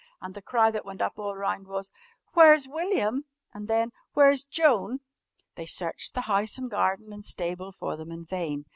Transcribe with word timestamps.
And 0.19 0.33
the 0.33 0.41
cry 0.41 0.71
that 0.71 0.83
went 0.83 0.99
up 0.99 1.19
all 1.19 1.35
round 1.35 1.67
was: 1.67 1.91
"Where's 2.33 2.67
William?" 2.67 3.25
And 3.53 3.67
then: 3.67 3.91
"Where's 4.13 4.43
Joan?" 4.43 5.01
They 5.53 5.67
searched 5.67 6.15
the 6.15 6.21
house 6.21 6.57
and 6.57 6.71
garden 6.71 7.13
and 7.13 7.23
stable 7.23 7.71
for 7.71 7.95
them 7.95 8.11
in 8.11 8.25
vain. 8.25 8.65